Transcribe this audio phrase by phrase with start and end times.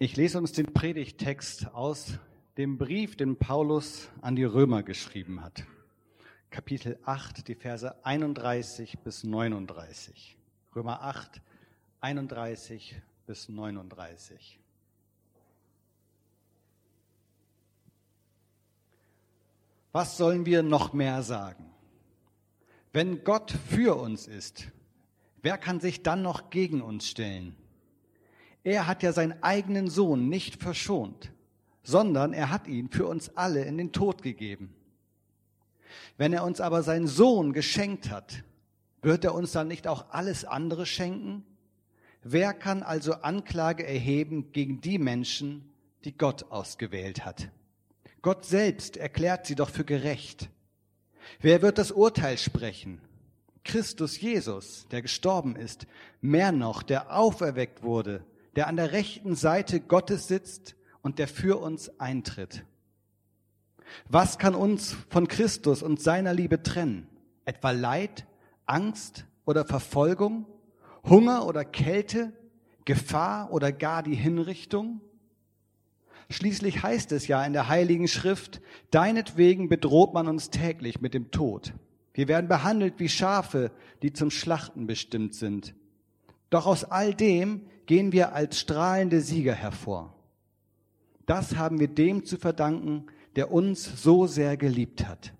[0.00, 2.20] Ich lese uns den Predigtext aus
[2.56, 5.64] dem Brief, den Paulus an die Römer geschrieben hat.
[6.50, 10.36] Kapitel 8, die Verse 31 bis 39.
[10.76, 11.42] Römer 8,
[12.00, 12.94] 31
[13.26, 14.60] bis 39.
[19.90, 21.74] Was sollen wir noch mehr sagen?
[22.92, 24.68] Wenn Gott für uns ist,
[25.42, 27.56] wer kann sich dann noch gegen uns stellen?
[28.64, 31.32] Er hat ja seinen eigenen Sohn nicht verschont,
[31.82, 34.74] sondern er hat ihn für uns alle in den Tod gegeben.
[36.16, 38.42] Wenn er uns aber seinen Sohn geschenkt hat,
[39.02, 41.44] wird er uns dann nicht auch alles andere schenken?
[42.22, 45.72] Wer kann also Anklage erheben gegen die Menschen,
[46.04, 47.48] die Gott ausgewählt hat?
[48.22, 50.50] Gott selbst erklärt sie doch für gerecht.
[51.40, 53.00] Wer wird das Urteil sprechen?
[53.64, 55.86] Christus Jesus, der gestorben ist,
[56.20, 58.24] mehr noch, der auferweckt wurde,
[58.58, 62.64] der an der rechten Seite Gottes sitzt und der für uns eintritt.
[64.08, 67.06] Was kann uns von Christus und seiner Liebe trennen?
[67.44, 68.26] Etwa Leid,
[68.66, 70.44] Angst oder Verfolgung,
[71.08, 72.32] Hunger oder Kälte,
[72.84, 75.02] Gefahr oder gar die Hinrichtung?
[76.28, 81.30] Schließlich heißt es ja in der Heiligen Schrift, deinetwegen bedroht man uns täglich mit dem
[81.30, 81.74] Tod.
[82.12, 83.70] Wir werden behandelt wie Schafe,
[84.02, 85.76] die zum Schlachten bestimmt sind.
[86.50, 90.14] Doch aus all dem gehen wir als strahlende Sieger hervor.
[91.26, 95.34] Das haben wir dem zu verdanken, der uns so sehr geliebt hat.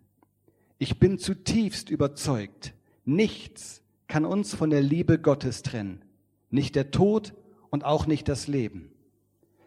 [0.78, 6.02] Ich bin zutiefst überzeugt, nichts kann uns von der Liebe Gottes trennen,
[6.50, 7.34] nicht der Tod
[7.70, 8.90] und auch nicht das Leben.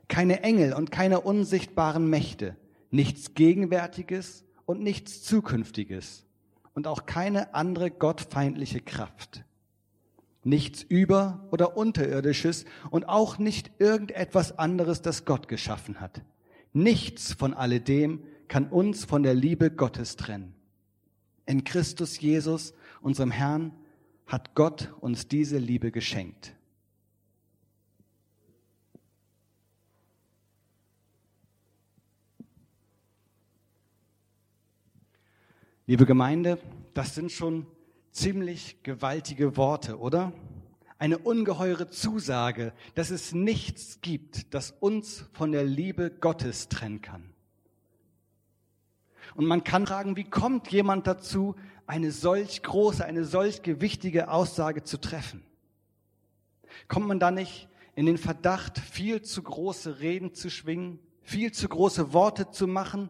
[0.07, 2.55] Keine Engel und keine unsichtbaren Mächte,
[2.91, 6.25] nichts Gegenwärtiges und nichts Zukünftiges
[6.73, 9.43] und auch keine andere gottfeindliche Kraft
[10.43, 16.21] nichts über- oder unterirdisches und auch nicht irgendetwas anderes, das Gott geschaffen hat.
[16.73, 20.53] Nichts von alledem kann uns von der Liebe Gottes trennen.
[21.45, 23.73] In Christus Jesus, unserem Herrn,
[24.25, 26.55] hat Gott uns diese Liebe geschenkt.
[35.87, 36.57] Liebe Gemeinde,
[36.93, 37.67] das sind schon
[38.11, 40.33] ziemlich gewaltige Worte, oder?
[40.97, 47.31] Eine ungeheure Zusage, dass es nichts gibt, das uns von der Liebe Gottes trennen kann.
[49.35, 51.55] Und man kann fragen, wie kommt jemand dazu,
[51.87, 55.43] eine solch große, eine solch gewichtige Aussage zu treffen?
[56.87, 61.67] Kommt man da nicht in den Verdacht, viel zu große Reden zu schwingen, viel zu
[61.67, 63.09] große Worte zu machen,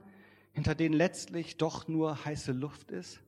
[0.54, 3.20] hinter denen letztlich doch nur heiße Luft ist?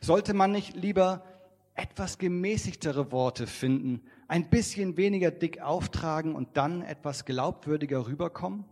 [0.00, 1.24] Sollte man nicht lieber
[1.74, 8.64] etwas gemäßigtere Worte finden, ein bisschen weniger dick auftragen und dann etwas glaubwürdiger rüberkommen?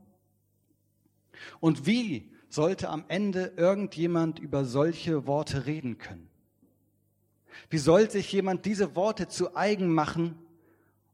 [1.61, 6.28] Und wie sollte am Ende irgendjemand über solche Worte reden können?
[7.71, 10.37] Wie soll sich jemand diese Worte zu eigen machen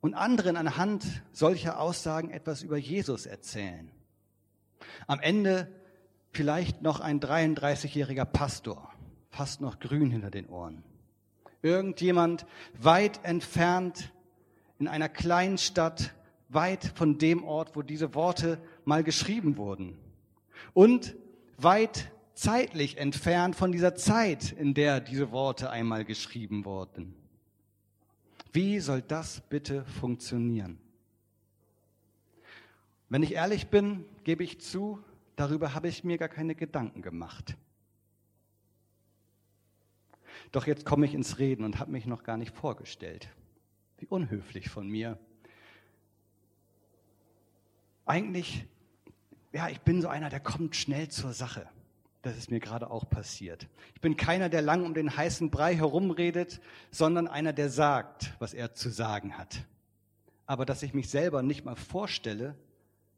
[0.01, 3.91] und anderen anhand solcher Aussagen etwas über Jesus erzählen?
[5.07, 5.69] Am Ende
[6.33, 8.92] vielleicht noch ein 33-jähriger Pastor
[9.32, 10.84] fast noch grün hinter den Ohren.
[11.62, 12.47] Irgendjemand
[12.78, 14.12] weit entfernt
[14.78, 16.15] in einer kleinen Stadt,
[16.48, 19.97] weit von dem Ort, wo diese Worte mal geschrieben wurden.
[20.75, 21.16] Und
[21.56, 27.14] weit zeitlich entfernt von dieser Zeit, in der diese Worte einmal geschrieben wurden.
[28.53, 30.78] Wie soll das bitte funktionieren?
[33.09, 34.99] Wenn ich ehrlich bin, gebe ich zu,
[35.37, 37.56] darüber habe ich mir gar keine Gedanken gemacht.
[40.53, 43.29] Doch jetzt komme ich ins Reden und habe mich noch gar nicht vorgestellt.
[43.99, 45.19] Wie unhöflich von mir.
[48.05, 48.67] Eigentlich,
[49.53, 51.67] ja, ich bin so einer, der kommt schnell zur Sache.
[52.21, 53.67] Das ist mir gerade auch passiert.
[53.95, 56.61] Ich bin keiner, der lang um den heißen Brei herumredet,
[56.91, 59.65] sondern einer, der sagt, was er zu sagen hat.
[60.47, 62.57] Aber dass ich mich selber nicht mal vorstelle,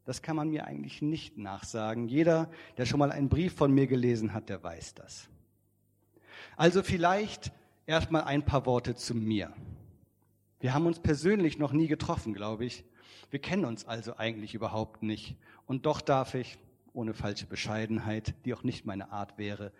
[0.05, 2.08] das kann man mir eigentlich nicht nachsagen.
[2.08, 5.29] Jeder, der schon mal einen Brief von mir gelesen hat, der weiß das.
[6.56, 7.53] Also vielleicht
[7.87, 9.53] erstmal ein paar Worte zu mir.
[10.61, 12.85] Wir haben uns persönlich noch nie getroffen, glaube ich.
[13.31, 15.37] Wir kennen uns also eigentlich überhaupt nicht.
[15.67, 16.59] Und doch darf ich,
[16.93, 19.73] ohne falsche Bescheidenheit, die auch nicht meine Art wäre,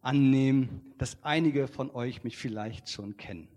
[0.00, 3.48] annehmen, dass einige von euch mich vielleicht schon kennen.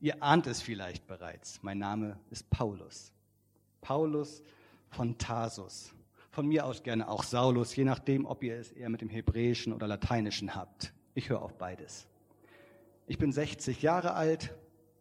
[0.00, 1.62] Ihr ahnt es vielleicht bereits.
[1.62, 3.12] Mein Name ist Paulus.
[3.80, 4.42] Paulus
[4.90, 5.92] von Tarsus.
[6.30, 9.72] Von mir aus gerne auch Saulus, je nachdem, ob ihr es eher mit dem Hebräischen
[9.72, 10.92] oder Lateinischen habt.
[11.14, 12.08] Ich höre auf beides.
[13.06, 14.52] Ich bin 60 Jahre alt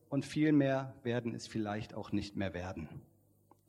[0.09, 2.87] und viel mehr werden es vielleicht auch nicht mehr werden.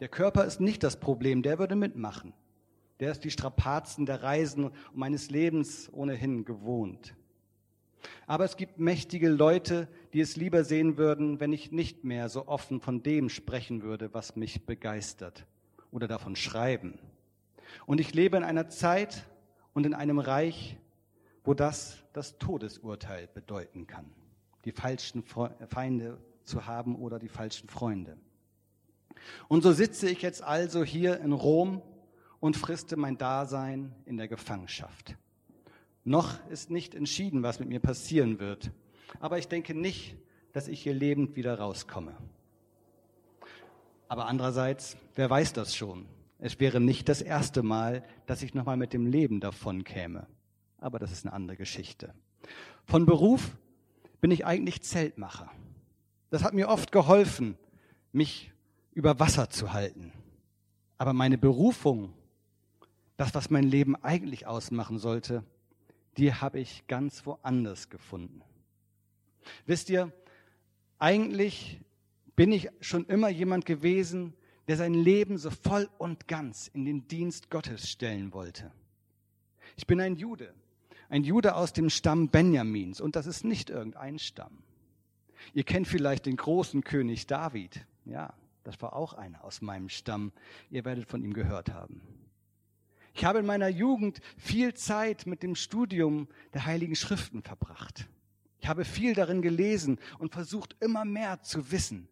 [0.00, 2.34] Der Körper ist nicht das Problem, der würde mitmachen.
[3.00, 7.14] Der ist die Strapazen der Reisen und meines Lebens ohnehin gewohnt.
[8.26, 12.46] Aber es gibt mächtige Leute, die es lieber sehen würden, wenn ich nicht mehr so
[12.46, 15.46] offen von dem sprechen würde, was mich begeistert
[15.90, 16.98] oder davon schreiben.
[17.86, 19.26] Und ich lebe in einer Zeit
[19.72, 20.76] und in einem Reich,
[21.44, 24.10] wo das das Todesurteil bedeuten kann,
[24.64, 28.16] die falschen Feinde zu haben oder die falschen Freunde.
[29.48, 31.82] Und so sitze ich jetzt also hier in Rom
[32.40, 35.16] und friste mein Dasein in der Gefangenschaft.
[36.04, 38.70] Noch ist nicht entschieden, was mit mir passieren wird,
[39.20, 40.16] aber ich denke nicht,
[40.52, 42.14] dass ich hier lebend wieder rauskomme.
[44.08, 46.06] Aber andererseits, wer weiß das schon?
[46.38, 50.26] Es wäre nicht das erste Mal, dass ich nochmal mit dem Leben davon käme.
[50.84, 52.12] Aber das ist eine andere Geschichte.
[52.84, 53.56] Von Beruf
[54.20, 55.50] bin ich eigentlich Zeltmacher.
[56.28, 57.56] Das hat mir oft geholfen,
[58.12, 58.52] mich
[58.92, 60.12] über Wasser zu halten.
[60.98, 62.12] Aber meine Berufung,
[63.16, 65.42] das, was mein Leben eigentlich ausmachen sollte,
[66.18, 68.42] die habe ich ganz woanders gefunden.
[69.64, 70.12] Wisst ihr,
[70.98, 71.80] eigentlich
[72.36, 74.34] bin ich schon immer jemand gewesen,
[74.68, 78.70] der sein Leben so voll und ganz in den Dienst Gottes stellen wollte.
[79.76, 80.52] Ich bin ein Jude,
[81.14, 84.64] ein Jude aus dem Stamm Benjamins und das ist nicht irgendein Stamm.
[85.52, 87.86] Ihr kennt vielleicht den großen König David.
[88.04, 88.34] Ja,
[88.64, 90.32] das war auch einer aus meinem Stamm.
[90.70, 92.02] Ihr werdet von ihm gehört haben.
[93.12, 98.08] Ich habe in meiner Jugend viel Zeit mit dem Studium der Heiligen Schriften verbracht.
[98.58, 102.08] Ich habe viel darin gelesen und versucht immer mehr zu wissen.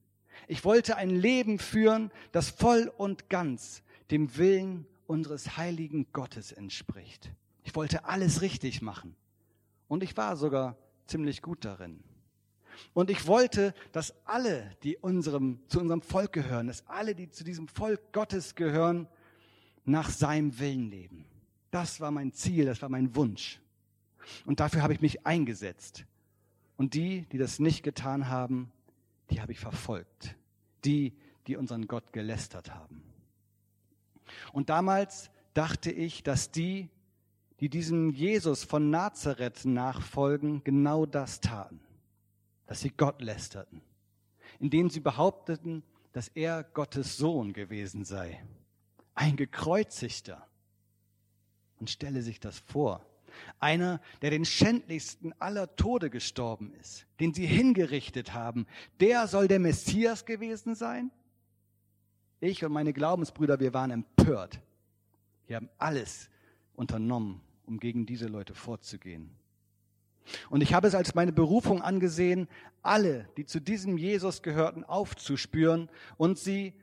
[0.47, 3.83] Ich wollte ein Leben führen, das voll und ganz
[4.13, 7.33] dem Willen unseres heiligen Gottes entspricht.
[7.63, 9.15] Ich wollte alles richtig machen.
[9.89, 10.77] Und ich war sogar
[11.07, 12.03] ziemlich gut darin.
[12.95, 17.45] Und ich wollte, dass alle, die unserem, zu unserem Volk gehören, dass alle, die zu
[17.45, 19.09] diesem Volk Gottes gehören,
[19.85, 21.25] nach seinem Willen leben.
[21.71, 23.61] Das war mein Ziel, das war mein Wunsch.
[24.47, 26.05] Und dafür habe ich mich eingesetzt.
[26.77, 28.71] Und die, die das nicht getan haben,
[29.31, 30.37] die habe ich verfolgt.
[30.85, 31.15] Die,
[31.47, 33.03] die unseren Gott gelästert haben.
[34.53, 36.89] Und damals dachte ich, dass die,
[37.63, 41.81] die diesem Jesus von Nazareth nachfolgen, genau das taten.
[42.67, 43.81] Dass sie Gott lästerten.
[44.59, 45.83] Indem sie behaupteten,
[46.13, 48.43] dass er Gottes Sohn gewesen sei
[49.15, 50.47] ein gekreuzigter.
[51.79, 53.05] Und stelle sich das vor.
[53.59, 58.67] Einer, der den schändlichsten aller Tode gestorben ist, den sie hingerichtet haben,
[59.01, 61.11] der soll der Messias gewesen sein?
[62.41, 64.61] Ich und meine Glaubensbrüder, wir waren empört.
[65.47, 66.29] Wir haben alles
[66.75, 67.41] unternommen,
[67.73, 69.31] um gegen diese Leute vorzugehen.
[70.51, 72.49] Und ich habe es als meine Berufung angesehen,
[72.83, 76.75] alle, die zu diesem Jesus gehörten, aufzuspüren und sie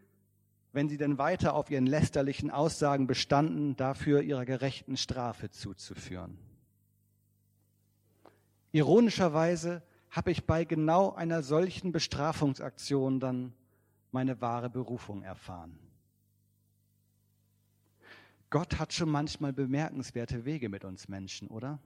[0.72, 6.38] wenn sie denn weiter auf ihren lästerlichen Aussagen bestanden, dafür ihrer gerechten Strafe zuzuführen.
[8.72, 9.82] Ironischerweise
[10.12, 13.54] habe ich bei genau einer solchen Bestrafungsaktion dann
[14.12, 15.80] meine wahre Berufung erfahren.
[18.50, 21.80] Gott hat schon manchmal bemerkenswerte Wege mit uns Menschen, oder?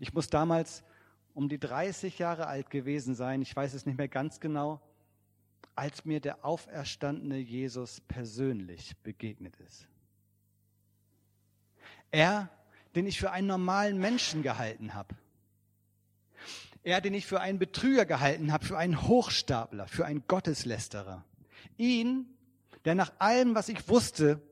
[0.00, 0.82] Ich muss damals
[1.34, 4.80] um die 30 Jahre alt gewesen sein, ich weiß es nicht mehr ganz genau,
[5.74, 9.86] als mir der auferstandene Jesus persönlich begegnet ist.
[12.10, 12.50] Er,
[12.94, 15.14] den ich für einen normalen Menschen gehalten habe.
[16.82, 21.24] Er, den ich für einen Betrüger gehalten habe, für einen Hochstapler, für einen Gotteslästerer.
[21.78, 22.26] Ihn,
[22.84, 24.42] der nach allem, was ich wusste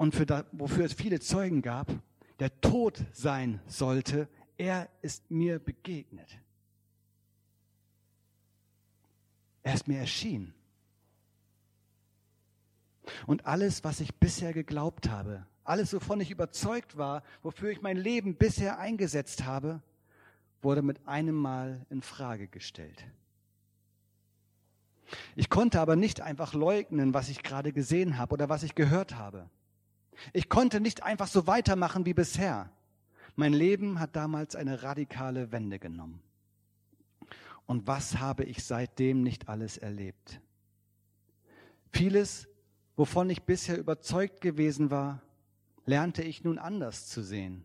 [0.00, 1.92] und für da, wofür es viele Zeugen gab,
[2.38, 6.38] der tot sein sollte, er ist mir begegnet.
[9.62, 10.54] Er ist mir erschienen.
[13.26, 17.98] Und alles, was ich bisher geglaubt habe, alles, wovon ich überzeugt war, wofür ich mein
[17.98, 19.82] Leben bisher eingesetzt habe,
[20.62, 23.04] wurde mit einem Mal in Frage gestellt.
[25.36, 29.16] Ich konnte aber nicht einfach leugnen, was ich gerade gesehen habe oder was ich gehört
[29.16, 29.50] habe.
[30.32, 32.70] Ich konnte nicht einfach so weitermachen wie bisher.
[33.36, 36.22] Mein Leben hat damals eine radikale Wende genommen.
[37.66, 40.40] Und was habe ich seitdem nicht alles erlebt?
[41.92, 42.48] Vieles,
[42.96, 45.22] wovon ich bisher überzeugt gewesen war,
[45.86, 47.64] lernte ich nun anders zu sehen.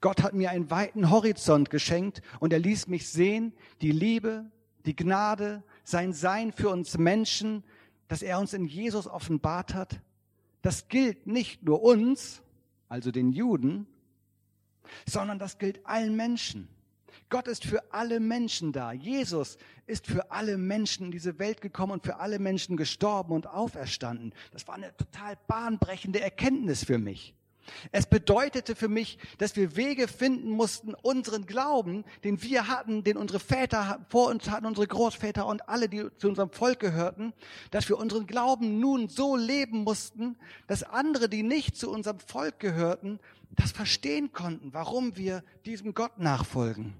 [0.00, 4.50] Gott hat mir einen weiten Horizont geschenkt und er ließ mich sehen, die Liebe,
[4.86, 7.64] die Gnade, sein Sein für uns Menschen,
[8.08, 10.00] das er uns in Jesus offenbart hat,
[10.64, 12.42] das gilt nicht nur uns,
[12.88, 13.86] also den Juden,
[15.06, 16.68] sondern das gilt allen Menschen.
[17.28, 18.92] Gott ist für alle Menschen da.
[18.92, 23.46] Jesus ist für alle Menschen in diese Welt gekommen und für alle Menschen gestorben und
[23.46, 24.32] auferstanden.
[24.52, 27.34] Das war eine total bahnbrechende Erkenntnis für mich.
[27.92, 33.16] Es bedeutete für mich, dass wir Wege finden mussten, unseren Glauben, den wir hatten, den
[33.16, 37.32] unsere Väter vor uns hatten, unsere Großväter und alle, die zu unserem Volk gehörten,
[37.70, 42.60] dass wir unseren Glauben nun so leben mussten, dass andere, die nicht zu unserem Volk
[42.60, 46.94] gehörten, das verstehen konnten, warum wir diesem Gott nachfolgen.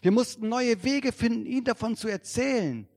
[0.00, 2.88] Wir mussten neue Wege finden, ihn davon zu erzählen,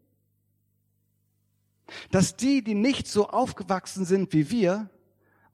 [2.11, 4.89] dass die, die nicht so aufgewachsen sind wie wir,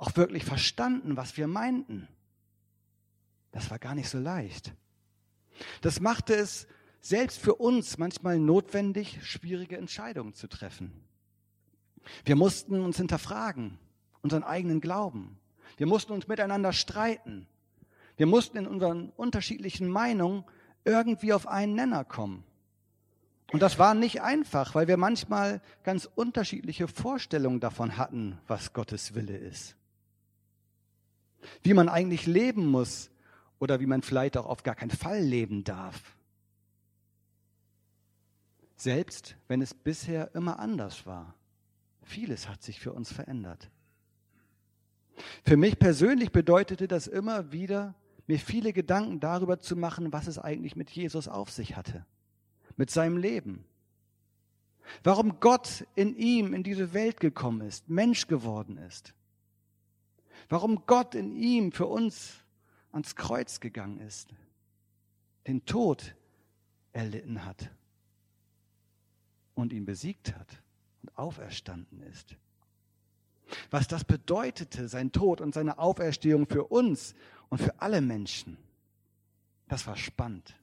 [0.04, 2.10] auch wirklich verstanden, was wir meinten.
[3.52, 4.74] Das war gar nicht so leicht.
[5.80, 6.68] Das machte es
[7.00, 10.92] selbst für uns manchmal notwendig, schwierige Entscheidungen zu treffen.
[12.26, 13.80] Wir mussten uns hinterfragen,
[14.22, 15.40] unseren eigenen Glauben.
[15.78, 17.48] Wir mussten uns miteinander streiten.
[18.18, 20.44] Wir mussten in unseren unterschiedlichen Meinungen
[20.84, 22.44] irgendwie auf einen Nenner kommen.
[23.54, 29.16] Und das war nicht einfach, weil wir manchmal ganz unterschiedliche Vorstellungen davon hatten, was Gottes
[29.16, 29.78] Wille ist
[31.62, 33.10] wie man eigentlich leben muss
[33.60, 36.18] oder wie man vielleicht auch auf gar keinen Fall leben darf.
[38.76, 41.36] Selbst wenn es bisher immer anders war.
[42.02, 43.70] Vieles hat sich für uns verändert.
[45.46, 47.96] Für mich persönlich bedeutete das immer wieder,
[48.28, 52.06] mir viele Gedanken darüber zu machen, was es eigentlich mit Jesus auf sich hatte,
[52.76, 53.64] mit seinem Leben.
[55.04, 59.14] Warum Gott in ihm in diese Welt gekommen ist, Mensch geworden ist
[60.50, 62.44] warum Gott in ihm für uns
[62.92, 64.30] ans Kreuz gegangen ist,
[65.48, 66.16] den Tod
[66.92, 67.70] erlitten hat
[69.56, 70.62] und ihn besiegt hat
[71.02, 72.36] und auferstanden ist.
[73.72, 77.14] Was das bedeutete, sein Tod und seine Auferstehung für uns
[77.50, 78.58] und für alle Menschen,
[79.68, 80.56] das war spannend.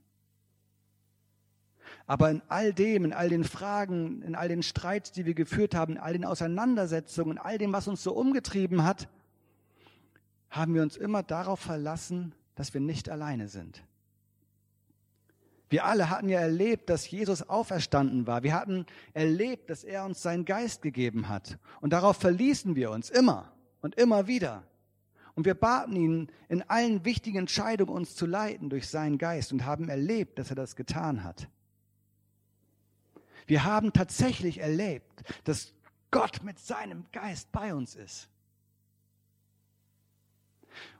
[2.06, 5.74] Aber in all dem, in all den Fragen, in all den Streits, die wir geführt
[5.74, 9.08] haben, in all den Auseinandersetzungen, in all dem, was uns so umgetrieben hat,
[10.50, 13.82] haben wir uns immer darauf verlassen, dass wir nicht alleine sind.
[15.70, 18.42] Wir alle hatten ja erlebt, dass Jesus auferstanden war.
[18.42, 21.58] Wir hatten erlebt, dass er uns seinen Geist gegeben hat.
[21.80, 24.64] Und darauf verließen wir uns immer und immer wieder.
[25.36, 29.64] Und wir baten ihn, in allen wichtigen Entscheidungen uns zu leiten durch seinen Geist und
[29.64, 31.48] haben erlebt, dass er das getan hat.
[33.46, 35.72] Wir haben tatsächlich erlebt, dass
[36.10, 38.28] Gott mit seinem Geist bei uns ist.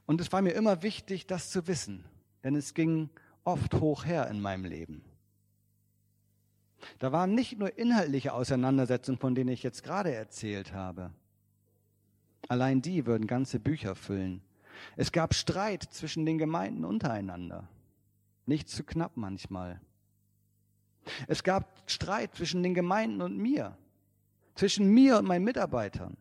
[0.07, 2.05] Und es war mir immer wichtig, das zu wissen,
[2.43, 3.11] denn es ging
[3.45, 5.03] oft hoch her in meinem Leben.
[6.99, 11.11] Da waren nicht nur inhaltliche Auseinandersetzungen, von denen ich jetzt gerade erzählt habe.
[12.49, 14.43] Allein die würden ganze Bücher füllen.
[14.97, 17.69] Es gab Streit zwischen den Gemeinden untereinander.
[18.47, 19.81] Nicht zu knapp manchmal.
[21.29, 23.77] Es gab Streit zwischen den Gemeinden und mir.
[24.55, 26.17] Zwischen mir und meinen Mitarbeitern.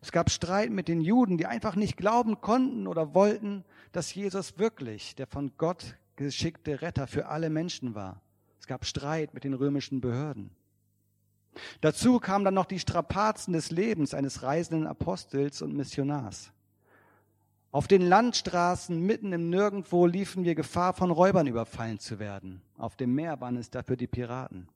[0.00, 4.58] Es gab Streit mit den Juden, die einfach nicht glauben konnten oder wollten, dass Jesus
[4.58, 8.20] wirklich der von Gott geschickte Retter für alle Menschen war.
[8.60, 10.50] Es gab Streit mit den römischen Behörden.
[11.80, 16.52] Dazu kamen dann noch die Strapazen des Lebens eines reisenden Apostels und Missionars.
[17.72, 22.62] Auf den Landstraßen mitten im Nirgendwo liefen wir Gefahr, von Räubern überfallen zu werden.
[22.78, 24.68] Auf dem Meer waren es dafür die Piraten.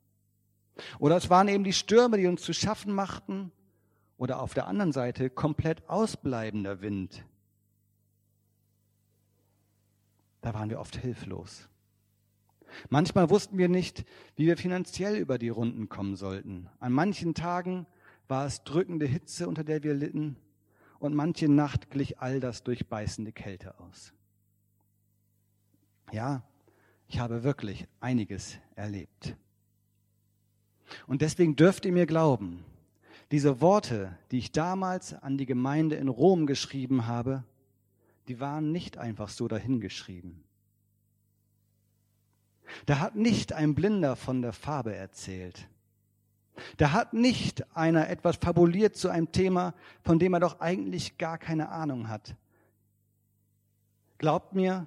[0.99, 3.53] Oder es waren eben die Stürme, die uns zu schaffen machten
[4.21, 7.25] oder auf der anderen Seite komplett ausbleibender Wind.
[10.43, 11.71] Da waren wir oft hilflos.
[12.91, 14.05] Manchmal wussten wir nicht,
[14.37, 16.69] wie wir finanziell über die Runden kommen sollten.
[16.81, 17.87] An manchen Tagen
[18.29, 20.37] war es drückende Hitze, unter der wir litten,
[20.99, 24.13] und manche Nacht glich all das durch beißende Kälte aus.
[26.13, 26.43] Ja,
[27.09, 29.35] ich habe wirklich einiges erlebt.
[31.07, 32.67] Und deswegen dürft ihr mir glauben,
[33.31, 37.45] diese Worte, die ich damals an die Gemeinde in Rom geschrieben habe,
[38.29, 40.43] die waren nicht einfach so dahingeschrieben.
[42.87, 45.69] Da hat nicht ein Blinder von der Farbe erzählt.
[46.77, 51.39] Da hat nicht einer etwas fabuliert zu einem Thema, von dem er doch eigentlich gar
[51.39, 52.35] keine Ahnung hat.
[54.19, 54.87] Glaubt mir,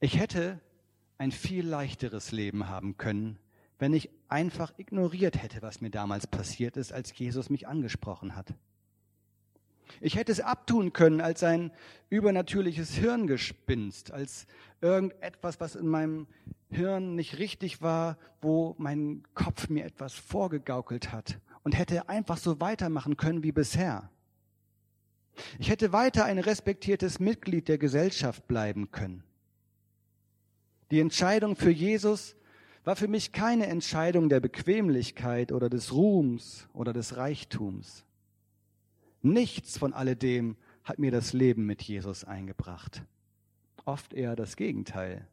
[0.00, 0.60] ich hätte
[1.18, 3.38] ein viel leichteres Leben haben können,
[3.78, 8.54] wenn ich einfach ignoriert hätte, was mir damals passiert ist, als Jesus mich angesprochen hat.
[10.00, 11.70] Ich hätte es abtun können als ein
[12.10, 14.46] übernatürliches Hirngespinst, als
[14.80, 16.26] irgendetwas, was in meinem
[16.70, 22.60] Hirn nicht richtig war, wo mein Kopf mir etwas vorgegaukelt hat und hätte einfach so
[22.60, 24.10] weitermachen können wie bisher.
[25.58, 29.22] Ich hätte weiter ein respektiertes Mitglied der Gesellschaft bleiben können.
[30.90, 32.36] Die Entscheidung für Jesus
[32.86, 38.04] war für mich keine Entscheidung der Bequemlichkeit oder des Ruhms oder des Reichtums.
[39.22, 43.02] Nichts von alledem hat mir das Leben mit Jesus eingebracht.
[43.84, 45.26] Oft eher das Gegenteil.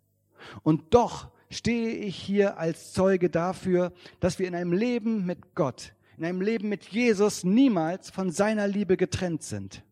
[0.64, 5.94] Und doch stehe ich hier als Zeuge dafür, dass wir in einem Leben mit Gott,
[6.18, 9.84] in einem Leben mit Jesus niemals von seiner Liebe getrennt sind.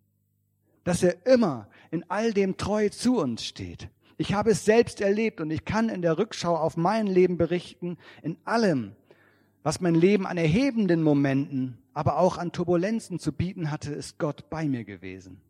[0.84, 3.88] Dass er immer in all dem treu zu uns steht.
[4.22, 7.98] Ich habe es selbst erlebt und ich kann in der Rückschau auf mein Leben berichten,
[8.22, 8.92] in allem,
[9.64, 14.48] was mein Leben an erhebenden Momenten, aber auch an Turbulenzen zu bieten hatte, ist Gott
[14.52, 15.42] bei mir gewesen.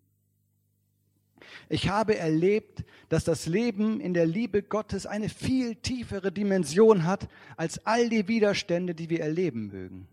[1.67, 7.27] Ich habe erlebt, dass das Leben in der Liebe Gottes eine viel tiefere Dimension hat
[7.57, 10.07] als all die Widerstände, die wir erleben mögen.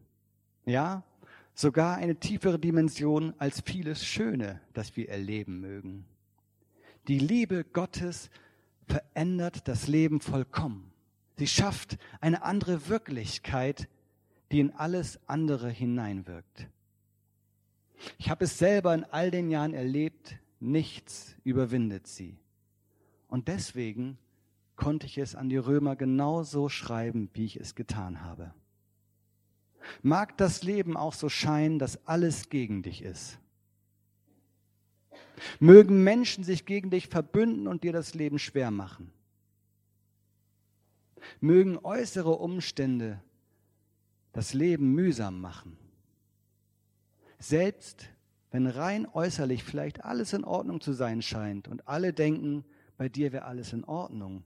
[0.66, 1.04] Ja,
[1.54, 6.06] sogar eine tiefere Dimension als vieles Schöne, das wir erleben mögen.
[7.06, 8.30] Die Liebe Gottes
[8.88, 10.92] verändert das Leben vollkommen.
[11.36, 13.88] Sie schafft eine andere Wirklichkeit,
[14.50, 16.68] die in alles andere hineinwirkt.
[18.18, 22.38] Ich habe es selber in all den Jahren erlebt, nichts überwindet sie.
[23.28, 24.18] Und deswegen
[24.76, 28.54] konnte ich es an die Römer genauso schreiben, wie ich es getan habe.
[30.02, 33.38] Mag das Leben auch so scheinen, dass alles gegen dich ist.
[35.60, 39.12] Mögen Menschen sich gegen dich verbünden und dir das Leben schwer machen.
[41.40, 43.20] Mögen äußere Umstände
[44.32, 45.76] das Leben mühsam machen.
[47.38, 48.08] Selbst
[48.50, 52.64] wenn rein äußerlich vielleicht alles in Ordnung zu sein scheint und alle denken,
[52.96, 54.42] bei dir wäre alles in Ordnung.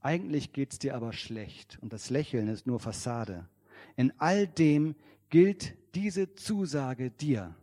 [0.00, 3.48] Eigentlich geht es dir aber schlecht und das Lächeln ist nur Fassade.
[3.96, 4.94] In all dem
[5.30, 7.54] gilt diese Zusage dir.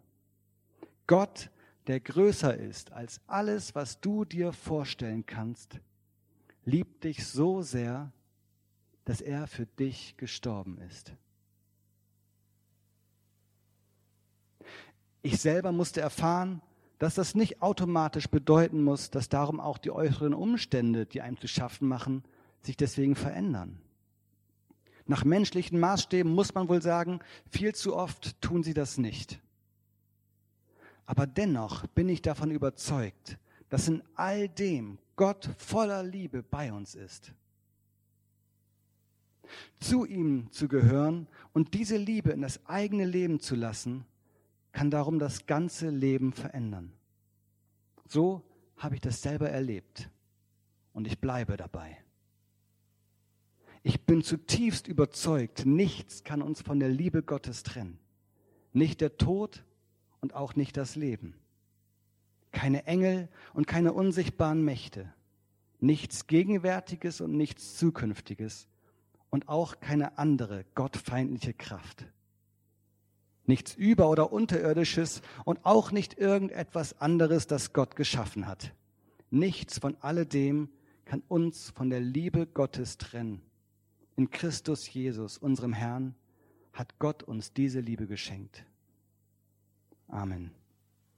[1.08, 1.50] Gott,
[1.88, 5.80] der größer ist als alles, was du dir vorstellen kannst,
[6.66, 8.12] liebt dich so sehr,
[9.06, 11.14] dass er für dich gestorben ist.
[15.24, 16.62] Ich selber musste erfahren,
[17.00, 21.48] dass das nicht automatisch bedeuten muss, dass darum auch die äußeren Umstände, die einem zu
[21.48, 22.24] schaffen machen,
[22.62, 23.80] sich deswegen verändern.
[25.08, 29.42] Nach menschlichen Maßstäben muss man wohl sagen, viel zu oft tun sie das nicht.
[31.12, 36.96] Aber dennoch bin ich davon überzeugt, dass in all dem Gott voller Liebe bei uns
[36.96, 37.34] ist.
[39.82, 44.06] Zu ihm zu gehören und diese Liebe in das eigene Leben zu lassen,
[44.72, 46.94] kann darum das ganze Leben verändern.
[48.08, 48.42] So
[48.78, 50.10] habe ich das selber erlebt
[50.94, 51.98] und ich bleibe dabei.
[53.84, 58.00] Ich bin zutiefst überzeugt, nichts kann uns von der Liebe Gottes trennen.
[58.72, 59.66] Nicht der Tod
[60.22, 61.36] und auch nicht das Leben.
[62.52, 65.14] Keine Engel und keine unsichtbaren Mächte.
[65.80, 68.68] Nichts Gegenwärtiges und nichts Zukünftiges.
[69.30, 72.06] Und auch keine andere gottfeindliche Kraft
[73.52, 78.74] nichts über- oder unterirdisches und auch nicht irgendetwas anderes, das Gott geschaffen hat.
[79.30, 80.70] Nichts von alledem
[81.06, 83.42] kann uns von der Liebe Gottes trennen.
[84.16, 86.16] In Christus Jesus, unserem Herrn,
[86.74, 88.66] hat Gott uns diese Liebe geschenkt.
[90.14, 90.61] Amen.